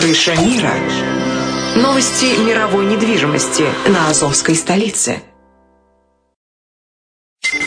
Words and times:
Крыша 0.00 0.34
мира. 0.34 0.72
Новости 1.76 2.24
мировой 2.42 2.86
недвижимости 2.86 3.64
на 3.86 4.08
Азовской 4.08 4.54
столице. 4.54 5.22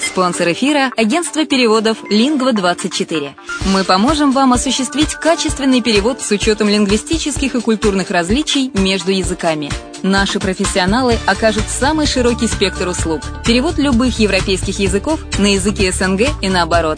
Спонсор 0.01 0.51
эфира– 0.51 0.91
агентство 0.97 1.45
переводов 1.45 1.97
«Лингва-24». 2.09 3.33
Мы 3.67 3.83
поможем 3.83 4.31
вам 4.31 4.53
осуществить 4.53 5.13
качественный 5.13 5.81
перевод 5.81 6.21
с 6.21 6.31
учетом 6.31 6.69
лингвистических 6.69 7.53
и 7.53 7.61
культурных 7.61 8.09
различий 8.09 8.71
между 8.73 9.11
языками. 9.11 9.69
Наши 10.01 10.39
профессионалы 10.39 11.19
окажут 11.27 11.65
самый 11.69 12.07
широкий 12.07 12.47
спектр 12.47 12.87
услуг. 12.87 13.21
Перевод 13.45 13.77
любых 13.77 14.17
европейских 14.17 14.79
языков 14.79 15.19
на 15.37 15.53
языки 15.53 15.91
СНГ 15.91 16.29
и 16.41 16.49
наоборот. 16.49 16.97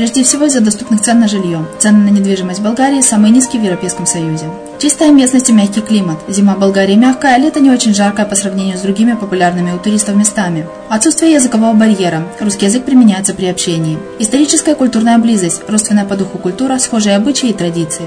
Прежде 0.00 0.22
всего 0.22 0.46
из-за 0.46 0.62
доступных 0.62 1.02
цен 1.02 1.20
на 1.20 1.28
жилье. 1.28 1.66
Цены 1.78 1.98
на 1.98 2.08
недвижимость 2.08 2.60
в 2.60 2.62
Болгарии 2.62 3.02
самые 3.02 3.32
низкие 3.32 3.60
в 3.60 3.64
Европейском 3.66 4.06
Союзе. 4.06 4.46
Чистая 4.78 5.10
местность 5.10 5.50
и 5.50 5.52
мягкий 5.52 5.82
климат. 5.82 6.16
Зима 6.26 6.54
в 6.54 6.58
Болгарии 6.58 6.94
мягкая, 6.94 7.34
а 7.34 7.38
лето 7.38 7.60
не 7.60 7.70
очень 7.70 7.92
жаркое 7.92 8.24
по 8.24 8.34
сравнению 8.34 8.78
с 8.78 8.80
другими 8.80 9.12
популярными 9.12 9.72
у 9.72 9.78
туристов 9.78 10.16
местами. 10.16 10.66
Отсутствие 10.88 11.34
языкового 11.34 11.74
барьера. 11.74 12.22
Русский 12.40 12.64
язык 12.64 12.86
применяется 12.86 13.34
при 13.34 13.44
общении. 13.44 13.98
Историческая 14.18 14.72
и 14.72 14.74
культурная 14.74 15.18
близость. 15.18 15.60
Родственная 15.68 16.06
по 16.06 16.16
духу 16.16 16.38
культура, 16.38 16.78
схожие 16.78 17.14
обычаи 17.14 17.50
и 17.50 17.52
традиции. 17.52 18.06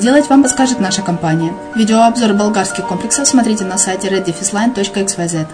сделать, 0.01 0.29
вам 0.29 0.41
подскажет 0.41 0.79
наша 0.79 1.01
компания. 1.01 1.53
Видеообзор 1.75 2.33
болгарских 2.33 2.87
комплексов 2.87 3.27
смотрите 3.27 3.63
на 3.65 3.77
сайте 3.77 4.09
reddefisline.xyz. 4.09 5.47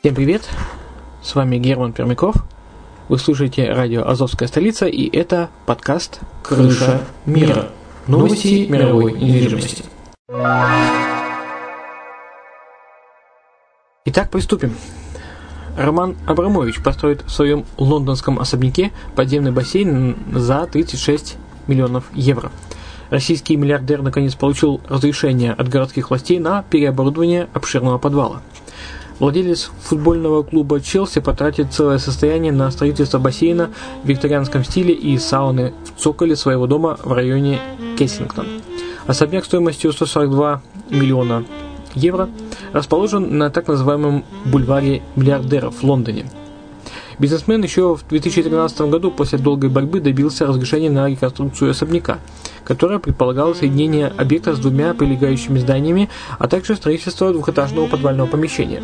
Всем 0.00 0.14
привет! 0.14 0.48
С 1.22 1.34
вами 1.34 1.58
Герман 1.58 1.92
Пермяков– 1.92 2.34
вы 3.08 3.18
слушаете 3.18 3.72
радио 3.72 4.06
«Азовская 4.06 4.48
столица» 4.48 4.84
и 4.84 5.08
это 5.16 5.48
подкаст 5.64 6.20
«Крыша 6.42 7.00
мира». 7.24 7.70
Новости 8.06 8.66
мировой 8.68 9.12
недвижимости. 9.12 9.84
Итак, 14.04 14.30
приступим. 14.30 14.74
Роман 15.78 16.16
Абрамович 16.26 16.82
построит 16.82 17.22
в 17.22 17.30
своем 17.30 17.64
лондонском 17.76 18.38
особняке 18.38 18.92
подземный 19.14 19.52
бассейн 19.52 20.16
за 20.34 20.66
36 20.66 21.36
миллионов 21.68 22.04
евро. 22.12 22.50
Российский 23.10 23.56
миллиардер 23.56 24.02
наконец 24.02 24.34
получил 24.34 24.80
разрешение 24.88 25.52
от 25.52 25.68
городских 25.68 26.10
властей 26.10 26.38
на 26.38 26.62
переоборудование 26.62 27.48
обширного 27.54 27.98
подвала– 27.98 28.42
Владелец 29.18 29.72
футбольного 29.80 30.44
клуба 30.44 30.80
Челси 30.80 31.20
потратит 31.20 31.72
целое 31.72 31.98
состояние 31.98 32.52
на 32.52 32.70
строительство 32.70 33.18
бассейна 33.18 33.70
в 34.04 34.08
викторианском 34.08 34.62
стиле 34.64 34.94
и 34.94 35.18
сауны 35.18 35.74
в 35.84 36.00
цоколе 36.00 36.36
своего 36.36 36.68
дома 36.68 36.98
в 37.02 37.12
районе 37.12 37.60
Кессингтон. 37.98 38.46
Особняк 39.08 39.44
стоимостью 39.44 39.92
142 39.92 40.62
миллиона 40.90 41.44
евро 41.94 42.28
расположен 42.72 43.38
на 43.38 43.50
так 43.50 43.68
называемом 43.68 44.24
бульваре 44.44 45.02
миллиардеров 45.16 45.76
в 45.76 45.84
Лондоне. 45.84 46.26
Бизнесмен 47.18 47.62
еще 47.62 47.96
в 47.96 48.06
2013 48.08 48.82
году 48.82 49.10
после 49.10 49.38
долгой 49.38 49.70
борьбы 49.70 50.00
добился 50.00 50.46
разрешения 50.46 50.90
на 50.90 51.08
реконструкцию 51.08 51.70
особняка– 51.70 52.18
которая 52.68 52.98
предполагала 52.98 53.54
соединение 53.54 54.12
объекта 54.18 54.54
с 54.54 54.58
двумя 54.58 54.92
прилегающими 54.92 55.58
зданиями, 55.58 56.10
а 56.38 56.48
также 56.48 56.76
строительство 56.76 57.32
двухэтажного 57.32 57.86
подвального 57.86 58.26
помещения. 58.26 58.82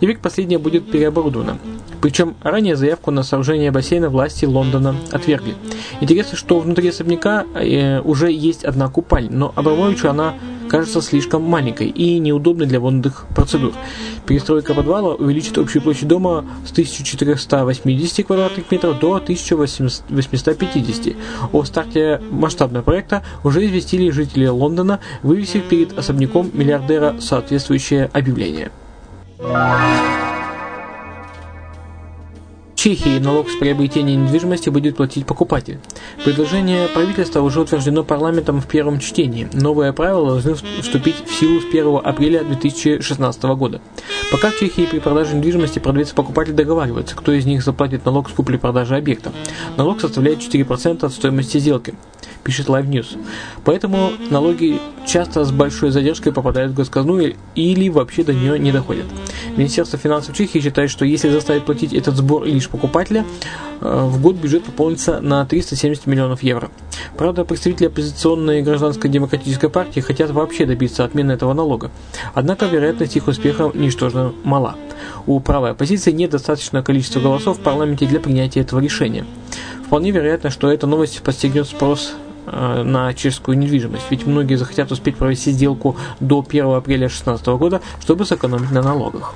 Теперь 0.00 0.18
последнее 0.18 0.58
будет 0.58 0.90
переоборудовано. 0.90 1.58
Причем 2.00 2.34
ранее 2.42 2.74
заявку 2.74 3.12
на 3.12 3.22
сооружение 3.22 3.70
бассейна 3.70 4.10
власти 4.10 4.44
Лондона 4.44 4.96
отвергли. 5.12 5.54
Интересно, 6.00 6.36
что 6.36 6.58
внутри 6.58 6.88
особняка 6.88 7.44
э, 7.54 8.00
уже 8.00 8.32
есть 8.32 8.64
одна 8.64 8.88
купальня, 8.88 9.30
но 9.30 9.52
Абрамовичу 9.54 10.10
она 10.10 10.34
кажется 10.72 11.02
слишком 11.02 11.42
маленькой 11.42 11.88
и 11.88 12.18
неудобной 12.18 12.66
для 12.66 12.80
водных 12.80 13.26
процедур. 13.36 13.74
Перестройка 14.26 14.72
подвала 14.72 15.14
увеличит 15.14 15.58
общую 15.58 15.82
площадь 15.82 16.08
дома 16.08 16.46
с 16.66 16.72
1480 16.72 18.26
квадратных 18.26 18.70
метров 18.70 18.98
до 18.98 19.16
1850. 19.16 21.14
О 21.52 21.64
старте 21.64 22.22
масштабного 22.30 22.82
проекта 22.82 23.22
уже 23.44 23.66
известили 23.66 24.08
жители 24.10 24.46
Лондона, 24.46 25.00
вывесив 25.22 25.64
перед 25.64 25.98
особняком 25.98 26.50
миллиардера 26.54 27.16
соответствующее 27.20 28.08
объявление. 28.14 28.70
Чехии 32.82 33.20
налог 33.20 33.48
с 33.48 33.54
приобретения 33.54 34.16
недвижимости 34.16 34.68
будет 34.68 34.96
платить 34.96 35.24
покупатель. 35.24 35.78
Предложение 36.24 36.88
правительства 36.88 37.40
уже 37.40 37.60
утверждено 37.60 38.02
парламентом 38.02 38.60
в 38.60 38.66
первом 38.66 38.98
чтении. 38.98 39.48
Новые 39.52 39.92
правила 39.92 40.32
должны 40.32 40.56
вступить 40.80 41.14
в 41.24 41.32
силу 41.32 41.60
с 41.60 41.64
1 41.64 42.00
апреля 42.02 42.42
2016 42.42 43.42
года. 43.44 43.80
Пока 44.32 44.50
в 44.50 44.58
Чехии 44.58 44.86
при 44.90 44.98
продаже 44.98 45.36
недвижимости 45.36 45.78
продавец 45.78 46.10
и 46.10 46.14
покупатель 46.16 46.54
договариваются, 46.54 47.14
кто 47.14 47.30
из 47.30 47.46
них 47.46 47.62
заплатит 47.62 48.04
налог 48.04 48.28
с 48.28 48.32
купли-продажи 48.32 48.96
объекта. 48.96 49.30
Налог 49.76 50.00
составляет 50.00 50.40
4% 50.40 51.06
от 51.06 51.12
стоимости 51.12 51.58
сделки 51.58 51.94
пишет 52.42 52.68
Live 52.68 52.88
News. 52.88 53.16
Поэтому 53.64 54.12
налоги 54.30 54.80
часто 55.12 55.44
с 55.44 55.52
большой 55.52 55.90
задержкой 55.90 56.32
попадают 56.32 56.72
в 56.72 56.74
госказну 56.74 57.20
или 57.54 57.88
вообще 57.90 58.24
до 58.24 58.32
нее 58.32 58.58
не 58.58 58.72
доходят. 58.72 59.04
Министерство 59.58 59.98
финансов 59.98 60.34
Чехии 60.34 60.58
считает, 60.58 60.90
что 60.90 61.04
если 61.04 61.28
заставить 61.28 61.66
платить 61.66 61.92
этот 61.92 62.16
сбор 62.16 62.46
лишь 62.46 62.70
покупателя, 62.70 63.26
э, 63.82 64.04
в 64.06 64.22
год 64.22 64.36
бюджет 64.36 64.64
пополнится 64.64 65.20
на 65.20 65.44
370 65.44 66.06
миллионов 66.06 66.42
евро. 66.42 66.70
Правда, 67.18 67.44
представители 67.44 67.88
оппозиционной 67.88 68.62
гражданской 68.62 69.10
демократической 69.10 69.68
партии 69.68 70.00
хотят 70.00 70.30
вообще 70.30 70.64
добиться 70.64 71.04
отмены 71.04 71.32
этого 71.32 71.52
налога. 71.52 71.90
Однако 72.32 72.64
вероятность 72.64 73.14
их 73.14 73.28
успеха 73.28 73.70
ничтожно 73.74 74.32
мала. 74.44 74.76
У 75.26 75.38
правой 75.40 75.72
оппозиции 75.72 76.10
нет 76.10 76.30
достаточного 76.30 76.82
количества 76.82 77.20
голосов 77.20 77.58
в 77.58 77.60
парламенте 77.60 78.06
для 78.06 78.18
принятия 78.18 78.60
этого 78.60 78.80
решения. 78.80 79.26
Вполне 79.84 80.10
вероятно, 80.10 80.48
что 80.48 80.72
эта 80.72 80.86
новость 80.86 81.20
подстегнет 81.20 81.66
спрос 81.66 82.14
на 82.46 83.14
чешскую 83.14 83.56
недвижимость, 83.58 84.06
ведь 84.10 84.26
многие 84.26 84.56
захотят 84.56 84.90
успеть 84.92 85.16
провести 85.16 85.52
сделку 85.52 85.96
до 86.20 86.44
1 86.46 86.74
апреля 86.74 87.08
2016 87.08 87.46
года, 87.46 87.80
чтобы 88.00 88.24
сэкономить 88.24 88.70
на 88.70 88.82
налогах. 88.82 89.34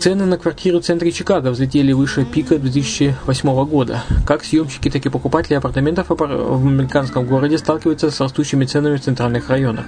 Цены 0.00 0.24
на 0.24 0.38
квартиры 0.38 0.80
в 0.80 0.82
центре 0.82 1.12
Чикаго 1.12 1.50
взлетели 1.50 1.92
выше 1.92 2.24
пика 2.24 2.56
2008 2.56 3.64
года. 3.66 4.02
Как 4.26 4.44
съемщики, 4.44 4.88
так 4.88 5.04
и 5.04 5.10
покупатели 5.10 5.52
апартаментов 5.52 6.06
в 6.08 6.66
американском 6.66 7.26
городе 7.26 7.58
сталкиваются 7.58 8.10
с 8.10 8.18
растущими 8.18 8.64
ценами 8.64 8.96
в 8.96 9.02
центральных 9.02 9.50
районах. 9.50 9.84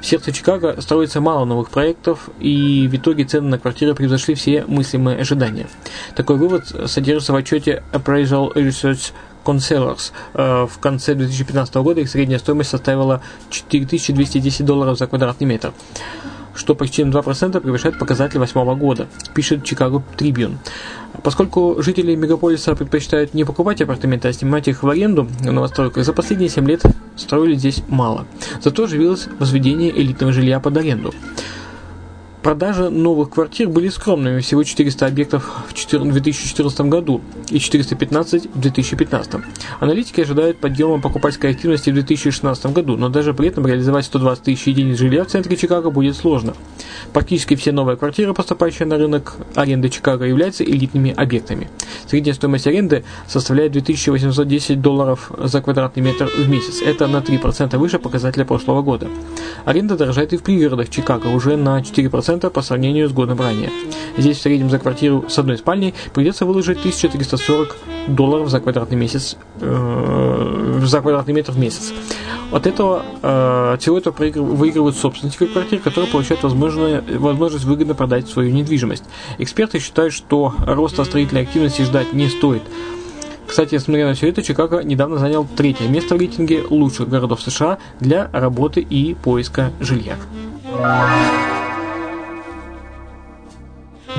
В 0.00 0.06
сердце 0.06 0.32
Чикаго 0.32 0.80
строится 0.80 1.20
мало 1.20 1.44
новых 1.44 1.70
проектов, 1.70 2.30
и 2.38 2.88
в 2.90 2.96
итоге 2.96 3.24
цены 3.24 3.48
на 3.48 3.58
квартиры 3.58 3.94
превзошли 3.94 4.34
все 4.34 4.64
мыслимые 4.66 5.18
ожидания. 5.18 5.66
Такой 6.16 6.36
вывод 6.36 6.66
содержится 6.86 7.32
в 7.32 7.36
отчете 7.36 7.82
Appraisal 7.92 8.54
Research 8.54 9.12
Consellers. 9.44 10.12
Э, 10.34 10.66
в 10.66 10.78
конце 10.78 11.14
2015 11.14 11.74
года 11.76 12.00
их 12.00 12.08
средняя 12.08 12.38
стоимость 12.38 12.70
составила 12.70 13.22
4210 13.50 14.64
долларов 14.64 14.98
за 14.98 15.06
квадратный 15.06 15.46
метр 15.46 15.72
что 16.54 16.74
почти 16.74 17.04
на 17.04 17.10
2% 17.10 17.60
превышает 17.60 17.98
показатель 17.98 18.38
2008 18.38 18.78
года, 18.78 19.08
пишет 19.34 19.60
Chicago 19.62 20.02
Tribune. 20.16 20.56
Поскольку 21.22 21.76
жители 21.82 22.14
мегаполиса 22.14 22.74
предпочитают 22.74 23.34
не 23.34 23.44
покупать 23.44 23.80
апартаменты, 23.82 24.28
а 24.28 24.32
снимать 24.32 24.68
их 24.68 24.82
в 24.82 24.88
аренду 24.88 25.24
в 25.24 25.52
новостройках, 25.52 26.04
за 26.04 26.12
последние 26.12 26.48
7 26.48 26.66
лет 26.68 26.82
строили 27.16 27.54
здесь 27.54 27.82
мало. 27.88 28.26
Зато 28.62 28.84
оживилось 28.84 29.28
возведение 29.38 29.90
элитного 29.90 30.32
жилья 30.32 30.60
под 30.60 30.76
аренду. 30.76 31.14
Продажи 32.42 32.88
новых 32.88 33.28
квартир 33.30 33.68
были 33.68 33.90
скромными, 33.90 34.40
всего 34.40 34.64
400 34.64 35.06
объектов 35.06 35.66
в 35.68 35.74
2014 35.74 36.80
году 36.82 37.20
и 37.50 37.58
415 37.58 38.46
в 38.54 38.58
2015. 38.58 39.42
Аналитики 39.78 40.22
ожидают 40.22 40.56
подъема 40.56 41.02
покупательской 41.02 41.50
активности 41.50 41.90
в 41.90 41.94
2016 41.94 42.72
году, 42.72 42.96
но 42.96 43.10
даже 43.10 43.34
при 43.34 43.48
этом 43.48 43.66
реализовать 43.66 44.06
120 44.06 44.44
тысяч 44.44 44.66
единиц 44.66 44.96
жилья 44.96 45.24
в 45.24 45.26
центре 45.26 45.54
Чикаго 45.54 45.90
будет 45.90 46.16
сложно. 46.16 46.54
Практически 47.12 47.54
все 47.54 47.72
новые 47.72 47.96
квартиры, 47.96 48.34
поступающие 48.34 48.86
на 48.86 48.98
рынок 48.98 49.34
аренды 49.54 49.88
Чикаго, 49.88 50.24
являются 50.24 50.64
элитными 50.64 51.14
объектами. 51.16 51.68
Средняя 52.06 52.34
стоимость 52.34 52.66
аренды 52.66 53.04
составляет 53.26 53.72
2810 53.72 54.80
долларов 54.80 55.30
за 55.38 55.62
квадратный 55.62 56.02
метр 56.02 56.26
в 56.26 56.48
месяц. 56.48 56.82
Это 56.82 57.06
на 57.06 57.18
3% 57.18 57.76
выше 57.78 57.98
показателя 57.98 58.44
прошлого 58.44 58.82
года. 58.82 59.08
Аренда 59.64 59.96
дорожает 59.96 60.32
и 60.32 60.36
в 60.36 60.42
пригородах 60.42 60.90
Чикаго 60.90 61.28
уже 61.28 61.56
на 61.56 61.80
4% 61.80 62.10
3% 62.10 62.50
по 62.50 62.62
сравнению 62.62 63.08
с 63.08 63.12
годом 63.12 63.40
ранее. 63.40 63.70
Здесь 64.16 64.38
в 64.38 64.42
среднем 64.42 64.70
за 64.70 64.78
квартиру 64.78 65.24
с 65.28 65.38
одной 65.38 65.58
спальней 65.58 65.94
придется 66.14 66.44
выложить 66.44 66.78
1340 66.78 67.76
долларов 68.08 68.48
за 68.48 68.60
квадратный 68.60 68.96
месяц, 68.96 69.36
э, 69.60 70.80
за 70.82 71.00
квадратный 71.00 71.34
метр 71.34 71.52
в 71.52 71.58
месяц. 71.58 71.92
От 72.52 72.66
этого 72.66 73.04
э, 73.22 73.76
всего 73.78 73.98
этого 73.98 74.14
выигрывают 74.18 74.96
собственники 74.96 75.46
квартир, 75.46 75.78
которые 75.78 76.10
получают 76.10 76.42
возможность 76.42 77.64
выгодно 77.64 77.94
продать 77.94 78.28
свою 78.28 78.52
недвижимость. 78.52 79.04
Эксперты 79.38 79.78
считают, 79.78 80.12
что 80.12 80.54
роста 80.58 81.04
строительной 81.04 81.42
активности 81.42 81.82
ждать 81.82 82.12
не 82.12 82.28
стоит. 82.28 82.62
Кстати, 83.46 83.74
несмотря 83.74 84.06
на 84.06 84.14
все 84.14 84.28
это, 84.28 84.42
Чикаго 84.42 84.82
недавно 84.82 85.18
занял 85.18 85.44
третье 85.56 85.88
место 85.88 86.14
в 86.14 86.18
рейтинге 86.18 86.62
лучших 86.68 87.08
городов 87.08 87.40
США 87.42 87.78
для 87.98 88.30
работы 88.32 88.80
и 88.80 89.14
поиска 89.14 89.72
жилья. 89.80 90.16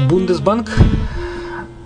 Бундесбанк 0.09 0.69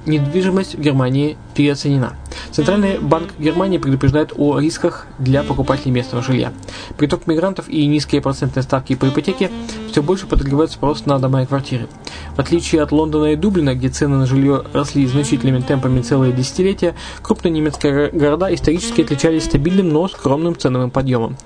недвижимость 0.06 0.76
в 0.76 0.82
Германии 0.82 1.38
переоценена. 1.54 2.16
Центральный 2.52 3.00
банк 3.00 3.30
Германии 3.40 3.78
предупреждает 3.78 4.34
о 4.36 4.60
рисках 4.60 5.08
для 5.20 5.44
покупателей 5.44 5.92
местного 5.92 6.24
жилья. 6.24 6.54
Приток 6.98 7.28
мигрантов 7.28 7.70
и 7.70 7.86
низкие 7.86 8.22
процентные 8.22 8.64
ставки 8.64 8.96
по 8.96 9.08
ипотеке 9.08 9.52
все 9.92 10.02
больше 10.02 10.28
подогревают 10.28 10.72
спрос 10.72 11.06
на 11.06 11.20
дома 11.20 11.44
и 11.44 11.46
квартиры. 11.46 11.88
В 12.36 12.40
отличие 12.40 12.82
от 12.82 12.92
Лондона 12.92 13.34
и 13.34 13.36
Дублина, 13.36 13.76
где 13.76 13.90
цены 13.90 14.18
на 14.18 14.26
жилье 14.26 14.64
росли 14.74 15.08
значительными 15.08 15.62
темпами 15.62 16.02
целые 16.02 16.34
десятилетия, 16.34 16.96
крупные 17.22 17.52
немецкие 17.52 18.10
города 18.12 18.54
исторически 18.54 19.02
отличались 19.02 19.46
стабильным, 19.46 19.90
но 19.90 20.08
скромным 20.08 20.58
ценовым 20.58 20.92
подъемом. 20.92 21.38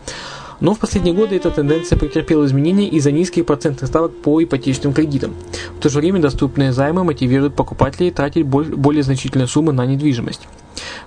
Но 0.59 0.73
в 0.73 0.79
последние 0.79 1.13
годы 1.13 1.35
эта 1.35 1.51
тенденция 1.51 1.97
претерпела 1.97 2.45
изменения 2.45 2.87
из-за 2.87 3.11
низких 3.11 3.45
процентных 3.45 3.87
ставок 3.87 4.15
по 4.21 4.43
ипотечным 4.43 4.93
кредитам. 4.93 5.33
В 5.77 5.81
то 5.81 5.89
же 5.89 5.99
время 5.99 6.19
доступные 6.19 6.73
займы 6.73 7.03
мотивируют 7.03 7.55
покупателей 7.55 8.11
тратить 8.11 8.45
более 8.45 9.03
значительные 9.03 9.47
суммы 9.47 9.71
на 9.73 9.85
недвижимость. 9.85 10.47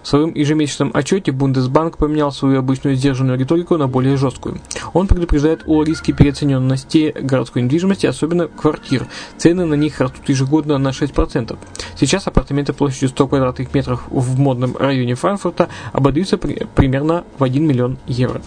В 0.02 0.08
своем 0.08 0.34
ежемесячном 0.34 0.90
отчете 0.94 1.32
Бундесбанк 1.32 1.96
поменял 1.96 2.32
свою 2.32 2.58
обычную 2.58 2.96
сдержанную 2.96 3.38
риторику 3.38 3.76
на 3.76 3.88
более 3.88 4.16
жесткую. 4.16 4.58
Он 4.92 5.06
предупреждает 5.06 5.62
о 5.66 5.82
риске 5.82 6.12
переоцененности 6.12 7.14
городской 7.18 7.62
недвижимости, 7.62 8.06
особенно 8.06 8.48
квартир. 8.48 9.06
Цены 9.38 9.64
на 9.64 9.74
них 9.74 10.00
растут 10.00 10.28
ежегодно 10.28 10.78
на 10.78 10.88
6%. 10.88 11.56
Сейчас 11.98 12.26
апартаменты 12.26 12.72
площадью 12.72 13.10
100 13.10 13.28
квадратных 13.28 13.72
метров 13.74 14.02
в 14.08 14.38
модном 14.38 14.76
районе 14.76 15.14
Франкфурта 15.14 15.68
обойдутся 15.92 16.36
при, 16.36 16.66
примерно 16.74 17.24
в 17.38 17.44
1 17.44 17.64
миллион 17.64 17.98
евро. 18.06 18.42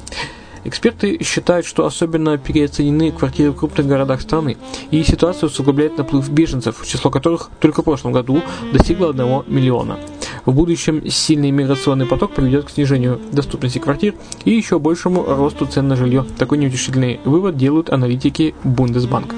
Эксперты 0.66 1.24
считают, 1.24 1.68
что 1.68 1.86
особенно 1.86 2.40
переоценены 2.40 3.12
квартиры 3.12 3.52
в 3.52 3.56
крупных 3.56 3.86
городах 3.86 4.20
страны, 4.22 4.58
и 4.90 5.04
ситуацию 5.04 5.50
усугубляет 5.50 6.00
наплыв 6.00 6.28
беженцев, 6.30 6.84
число 6.86 7.12
которых 7.12 7.52
только 7.60 7.84
в 7.84 7.86
прошлом 7.86 8.14
году 8.14 8.42
достигло 8.74 9.12
1 9.12 9.44
миллиона. 9.48 10.00
В 10.44 10.54
будущем 10.54 11.08
сильный 11.08 11.52
миграционный 11.52 12.08
поток 12.08 12.34
приведет 12.34 12.66
к 12.66 12.72
снижению 12.72 13.22
доступности 13.32 13.78
квартир 13.78 14.16
и 14.44 14.52
еще 14.52 14.80
большему 14.80 15.24
росту 15.24 15.68
цен 15.68 15.88
на 15.88 15.96
жилье. 15.96 16.26
Такой 16.38 16.58
неутешительный 16.58 17.20
вывод 17.26 17.58
делают 17.58 17.92
аналитики 17.92 18.56
Бундесбанка. 18.64 19.36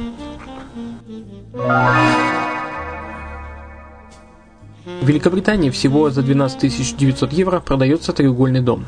В 5.01 5.07
Великобритании 5.07 5.69
всего 5.69 6.09
за 6.09 6.21
12 6.21 6.97
900 6.97 7.33
евро 7.33 7.59
продается 7.59 8.13
треугольный 8.13 8.61
дом. 8.61 8.85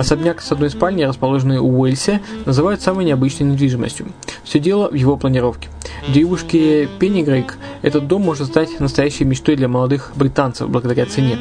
Особняк 0.00 0.40
с 0.40 0.50
одной 0.50 0.70
спальней, 0.70 1.04
расположенный 1.04 1.58
у 1.58 1.78
Уэльсе, 1.78 2.22
называют 2.46 2.80
самой 2.80 3.04
необычной 3.04 3.48
недвижимостью. 3.48 4.06
Все 4.44 4.58
дело 4.58 4.88
в 4.88 4.94
его 4.94 5.18
планировке. 5.18 5.68
Девушке 6.08 6.88
Пеннигрейк 6.98 7.58
этот 7.82 8.06
дом 8.06 8.22
может 8.22 8.48
стать 8.48 8.80
настоящей 8.80 9.24
мечтой 9.24 9.56
для 9.56 9.68
молодых 9.68 10.12
британцев 10.14 10.68
благодаря 10.68 11.06
цене. 11.06 11.38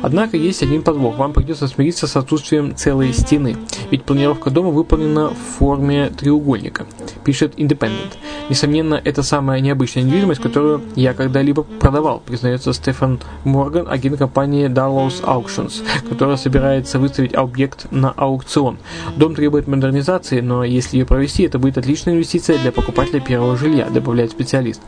Однако 0.00 0.36
есть 0.36 0.62
один 0.62 0.82
подвох. 0.82 1.16
Вам 1.16 1.32
придется 1.32 1.66
смириться 1.66 2.06
с 2.06 2.16
отсутствием 2.16 2.76
целой 2.76 3.12
стены, 3.12 3.56
ведь 3.90 4.04
планировка 4.04 4.50
дома 4.50 4.70
выполнена 4.70 5.30
в 5.30 5.58
форме 5.58 6.10
треугольника, 6.10 6.86
пишет 7.24 7.58
Independent. 7.58 8.14
Несомненно, 8.48 9.00
это 9.02 9.22
самая 9.22 9.60
необычная 9.60 10.04
недвижимость, 10.04 10.40
которую 10.40 10.82
я 10.94 11.14
когда-либо 11.14 11.64
продавал, 11.64 12.20
признается 12.24 12.72
Стефан 12.72 13.18
Морган, 13.44 13.88
агент 13.88 14.18
компании 14.18 14.68
Darlows 14.68 15.22
Auctions, 15.24 15.82
которая 16.08 16.36
собирается 16.36 16.98
выставить 16.98 17.34
объект 17.34 17.90
на 17.90 18.10
аукцион. 18.10 18.78
Дом 19.16 19.34
требует 19.34 19.66
модернизации, 19.66 20.40
но 20.40 20.62
если 20.64 20.98
ее 20.98 21.06
провести, 21.06 21.42
это 21.42 21.58
будет 21.58 21.76
отличная 21.76 22.14
инвестиция 22.14 22.58
для 22.58 22.72
покупателя 22.72 23.20
первого 23.20 23.56
жилья, 23.56 23.88
добавляет 23.90 24.30
специалист. 24.30 24.80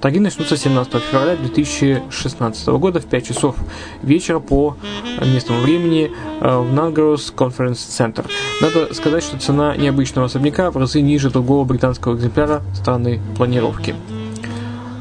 Торги 0.00 0.20
начнутся 0.20 0.56
17 0.56 1.02
февраля 1.02 1.34
2016 1.34 2.68
года 2.68 3.00
в 3.00 3.06
5 3.06 3.26
часов 3.26 3.56
вечера 4.02 4.38
по 4.38 4.76
местному 5.20 5.60
времени 5.60 6.12
э, 6.40 6.58
в 6.58 6.72
Nangaros 6.72 7.34
Conference 7.34 7.72
Center. 7.74 8.24
Надо 8.60 8.94
сказать, 8.94 9.24
что 9.24 9.38
цена 9.38 9.76
необычного 9.76 10.26
особняка 10.26 10.70
в 10.70 10.76
разы 10.76 11.00
ниже 11.00 11.30
другого 11.30 11.64
британского 11.64 12.14
экземпляра 12.14 12.62
странной 12.74 13.20
планировки. 13.36 13.96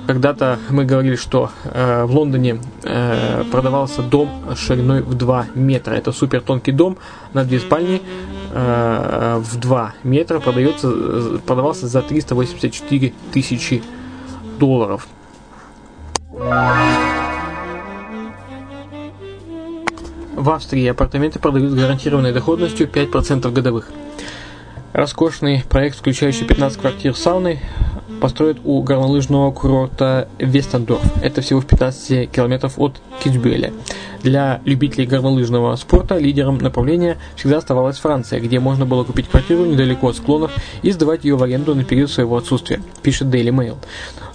Когда-то 0.07 0.57
мы 0.69 0.85
говорили, 0.85 1.15
что 1.15 1.51
э, 1.65 2.05
в 2.05 2.15
Лондоне 2.15 2.59
э, 2.83 3.43
продавался 3.51 4.01
дом 4.01 4.29
шириной 4.55 5.03
в 5.03 5.13
2 5.13 5.47
метра. 5.53 5.93
Это 5.93 6.11
супер 6.11 6.41
тонкий 6.41 6.71
дом 6.71 6.97
на 7.33 7.43
две 7.43 7.59
спальни 7.59 8.01
э, 8.51 9.41
в 9.43 9.59
2 9.59 9.93
метра 10.03 10.39
продается, 10.39 10.89
э, 10.91 11.37
продавался 11.45 11.87
за 11.87 12.01
384 12.01 13.13
тысячи 13.31 13.83
долларов. 14.57 15.07
В 20.35 20.49
Австрии 20.51 20.85
апартаменты 20.87 21.39
продают 21.39 21.71
с 21.71 21.75
гарантированной 21.75 22.31
доходностью 22.31 22.87
5% 22.87 23.51
годовых. 23.51 23.89
Роскошный 24.93 25.63
проект, 25.67 25.97
включающий 25.97 26.45
15 26.45 26.79
квартир 26.79 27.15
с 27.15 27.21
сауной, 27.21 27.59
построят 28.19 28.57
у 28.63 28.81
горнолыжного 28.81 29.51
курорта 29.51 30.27
Вестендорф. 30.39 31.01
Это 31.21 31.41
всего 31.41 31.61
в 31.61 31.65
15 31.65 32.31
километров 32.31 32.73
от 32.77 33.01
Китсбюэля. 33.23 33.73
Для 34.23 34.61
любителей 34.65 35.05
горнолыжного 35.05 35.75
спорта 35.75 36.17
лидером 36.17 36.57
направления 36.57 37.17
всегда 37.35 37.57
оставалась 37.57 37.97
Франция, 37.99 38.39
где 38.39 38.59
можно 38.59 38.85
было 38.85 39.03
купить 39.03 39.29
квартиру 39.29 39.65
недалеко 39.65 40.09
от 40.09 40.17
склонов 40.17 40.51
и 40.81 40.91
сдавать 40.91 41.23
ее 41.23 41.35
в 41.35 41.43
аренду 41.43 41.75
на 41.75 41.83
период 41.83 42.09
своего 42.09 42.37
отсутствия, 42.37 42.81
пишет 43.03 43.27
Daily 43.27 43.49
Mail. 43.49 43.75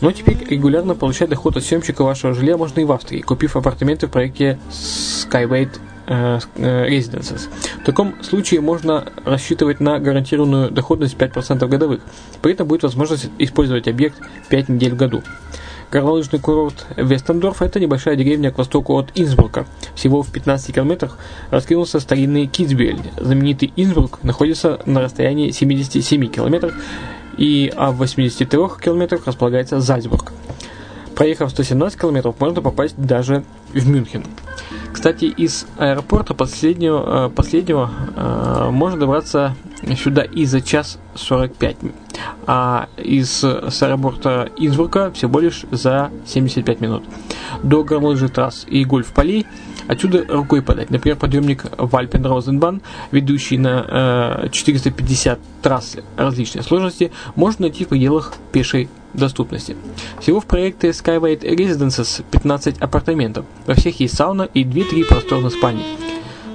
Но 0.01 0.13
теперь 0.13 0.39
регулярно 0.49 0.95
получать 0.95 1.31
доход 1.31 1.57
от 1.57 1.65
съемщика 1.65 2.05
вашего 2.05 2.35
жилья 2.35 2.57
можно 2.57 2.81
и 2.81 2.85
в 2.85 2.93
Австрии, 2.93 3.21
купив 3.21 3.57
апартаменты 3.57 4.07
в 4.07 4.11
проекте 4.11 4.59
Skyway 4.71 5.69
Э, 6.05 6.41
э, 6.57 6.89
residences. 6.89 7.49
В 7.83 7.85
таком 7.85 8.23
случае 8.23 8.61
можно 8.61 9.07
рассчитывать 9.25 9.81
на 9.81 9.99
гарантированную 9.99 10.71
доходность 10.71 11.17
5% 11.17 11.67
годовых. 11.67 12.01
При 12.41 12.53
этом 12.53 12.69
будет 12.69 12.85
возможность 12.85 13.29
использовать 13.39 13.89
объект 13.89 14.21
5 14.51 14.69
недель 14.69 14.93
в 14.93 14.97
году. 14.97 15.23
Горнолыжный 15.91 16.39
курорт 16.39 16.87
Вестендорф– 16.97 17.61
это 17.61 17.81
небольшая 17.81 18.15
деревня 18.15 18.53
к 18.53 18.59
востоку 18.59 18.97
от 18.97 19.11
Инсбрука. 19.17 19.67
Всего 19.97 20.23
в 20.23 20.31
15 20.31 20.77
километрах 20.77 21.19
раскинулся 21.51 21.99
старинный 21.99 22.47
Китсбель. 22.47 23.01
Знаменитый 23.19 23.73
Инсбрук 23.75 24.23
находится 24.23 24.81
на 24.87 25.01
расстоянии 25.01 25.51
77 25.51 26.29
километров, 26.29 26.75
и 27.37 27.73
а 27.77 27.91
в 27.91 27.97
83 27.97 28.47
километрах 28.81 29.27
располагается 29.27 29.81
Зальцбург. 29.81 30.33
Проехав 31.17 31.51
117 31.51 32.01
километров, 32.01 32.37
можно 32.39 32.63
попасть 32.63 32.95
даже 32.97 33.43
в 33.75 33.89
Мюнхен. 33.89 34.25
Кстати, 35.03 35.25
из 35.25 35.67
аэропорта 35.79 36.33
последнего, 36.33 37.27
э, 37.27 37.31
последнего 37.31 37.91
э, 38.15 38.69
можно 38.71 39.01
добраться 39.01 39.57
сюда 39.97 40.23
и 40.23 40.45
за 40.45 40.61
час 40.61 41.01
45, 41.17 41.77
а 42.47 42.87
из 42.97 43.43
с 43.43 43.83
аэропорта 43.83 44.49
Инсбрука 44.57 45.11
всего 45.11 45.41
лишь 45.41 45.65
за 45.73 46.13
75 46.25 46.81
минут. 46.81 47.03
До 47.65 47.83
горнолыжных 47.83 48.33
трасс 48.33 48.65
и 48.69 48.85
гольф-полей 48.85 49.45
отсюда 49.89 50.25
рукой 50.29 50.63
подать. 50.63 50.91
Например, 50.91 51.19
подъемник 51.19 51.65
Вальпен 51.79 52.25
Розенбан, 52.25 52.81
ведущий 53.11 53.59
на 53.59 54.45
э, 54.45 54.49
450 54.53 55.41
трасс 55.63 55.97
различной 56.17 56.63
сложности, 56.63 57.11
можно 57.35 57.63
найти 57.63 57.87
в 57.87 57.89
пределах 57.89 58.35
пешей 58.53 58.89
доступности. 59.15 59.77
Всего 60.21 60.41
в 60.41 60.47
проекте 60.47 60.89
Skyway 60.89 61.41
Residences 61.41 62.25
15 62.31 62.79
апартаментов. 62.79 63.45
Во 63.67 63.75
всех 63.75 64.01
есть 64.01 64.17
сауна 64.17 64.49
и 64.55 64.65
2-3 64.65 65.05
просторных 65.05 65.53
спальни. 65.53 65.85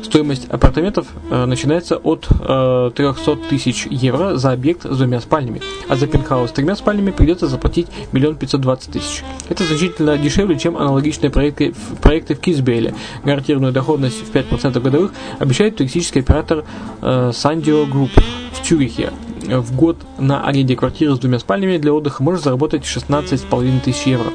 Стоимость 0.07 0.45
апартаментов 0.45 1.07
э, 1.29 1.45
начинается 1.45 1.97
от 1.97 2.27
э, 2.29 2.91
300 2.95 3.35
тысяч 3.49 3.87
евро 3.87 4.37
за 4.37 4.53
объект 4.53 4.83
с 4.83 4.97
двумя 4.97 5.19
спальнями, 5.19 5.61
а 5.89 5.97
за 5.97 6.07
пентхаус 6.07 6.49
с 6.49 6.53
тремя 6.53 6.77
спальнями 6.77 7.11
придется 7.11 7.47
заплатить 7.47 7.87
1 8.13 8.35
520 8.37 8.93
тысяч. 8.93 9.23
Это 9.49 9.65
значительно 9.65 10.17
дешевле, 10.17 10.57
чем 10.57 10.77
аналогичные 10.77 11.29
проекты, 11.29 11.73
проекты 12.01 12.35
в 12.35 12.39
Кисбейле. 12.39 12.93
Гарантированную 13.25 13.73
доходность 13.73 14.25
в 14.25 14.33
5% 14.33 14.79
годовых 14.79 15.11
обещает 15.39 15.75
туристический 15.75 16.21
оператор 16.21 16.63
э, 17.01 17.31
Sandio 17.33 17.85
Group 17.85 18.11
в 18.53 18.65
Цюрихе 18.65 19.11
в 19.47 19.75
год 19.75 19.97
на 20.19 20.45
аренде 20.45 20.75
квартиры 20.75 21.15
с 21.15 21.19
двумя 21.19 21.39
спальнями 21.39 21.77
для 21.77 21.93
отдыха 21.93 22.21
можно 22.21 22.39
заработать 22.41 22.83
16,5 22.83 23.81
тысяч 23.81 24.05
евро. 24.07 24.31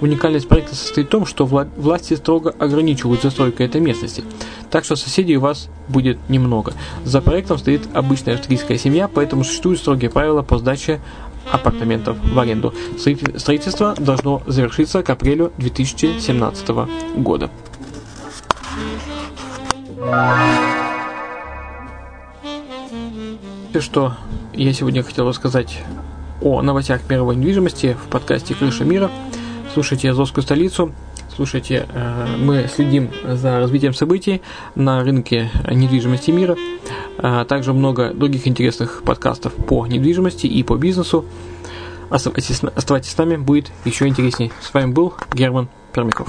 Уникальность 0.00 0.48
проекта 0.48 0.74
состоит 0.74 1.06
в 1.06 1.10
том, 1.10 1.26
что 1.26 1.44
вла- 1.44 1.68
власти 1.76 2.14
строго 2.14 2.54
ограничивают 2.58 3.22
застройку 3.22 3.62
этой 3.62 3.80
местности, 3.80 4.24
так 4.70 4.84
что 4.84 4.96
соседей 4.96 5.36
у 5.36 5.40
вас 5.40 5.68
будет 5.88 6.18
немного. 6.28 6.72
За 7.04 7.20
проектом 7.20 7.58
стоит 7.58 7.82
обычная 7.94 8.34
австрийская 8.34 8.78
семья, 8.78 9.08
поэтому 9.08 9.44
существуют 9.44 9.80
строгие 9.80 10.10
правила 10.10 10.42
по 10.42 10.58
сдаче 10.58 11.00
апартаментов 11.50 12.16
в 12.22 12.38
аренду. 12.38 12.74
Строительство 12.98 13.94
должно 13.98 14.42
завершиться 14.46 15.02
к 15.02 15.10
апрелю 15.10 15.52
2017 15.58 16.68
года. 17.16 17.50
Что 23.80 24.14
я 24.52 24.72
сегодня 24.72 25.02
хотел 25.02 25.28
рассказать 25.28 25.82
о 26.40 26.62
новостях 26.62 27.00
мировой 27.10 27.34
недвижимости 27.34 27.96
в 28.00 28.08
подкасте 28.08 28.54
«Крыша 28.54 28.84
мира». 28.84 29.10
Слушайте 29.72 30.10
«Азовскую 30.10 30.44
столицу», 30.44 30.92
слушайте, 31.34 31.86
э, 31.92 32.36
мы 32.38 32.68
следим 32.72 33.10
за 33.24 33.58
развитием 33.58 33.92
событий 33.92 34.42
на 34.76 35.02
рынке 35.02 35.50
недвижимости 35.68 36.30
мира. 36.30 36.56
А 37.18 37.44
также 37.44 37.72
много 37.72 38.14
других 38.14 38.46
интересных 38.46 39.02
подкастов 39.04 39.52
по 39.54 39.86
недвижимости 39.86 40.46
и 40.46 40.62
по 40.62 40.76
бизнесу. 40.76 41.24
Оставайтесь 42.10 43.10
с 43.10 43.18
нами, 43.18 43.36
будет 43.36 43.72
еще 43.84 44.06
интересней. 44.06 44.52
С 44.62 44.72
вами 44.72 44.92
был 44.92 45.14
Герман 45.32 45.68
Пермяков. 45.92 46.28